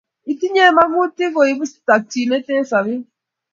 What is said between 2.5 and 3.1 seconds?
eng sopet